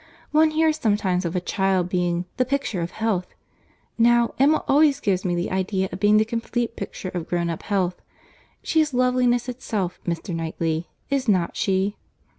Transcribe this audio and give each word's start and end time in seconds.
One 0.31 0.49
hears 0.49 0.79
sometimes 0.79 1.25
of 1.25 1.35
a 1.35 1.39
child 1.39 1.87
being 1.87 2.25
'the 2.37 2.45
picture 2.45 2.81
of 2.81 2.89
health;' 2.89 3.35
now, 3.99 4.33
Emma 4.39 4.63
always 4.67 4.99
gives 4.99 5.23
me 5.23 5.35
the 5.35 5.51
idea 5.51 5.89
of 5.91 5.99
being 5.99 6.17
the 6.17 6.25
complete 6.25 6.75
picture 6.75 7.09
of 7.09 7.27
grown 7.27 7.51
up 7.51 7.61
health. 7.61 8.01
She 8.63 8.81
is 8.81 8.95
loveliness 8.95 9.47
itself. 9.47 9.99
Mr. 10.07 10.33
Knightley, 10.33 10.89
is 11.11 11.27
not 11.27 11.55
she?" 11.55 11.97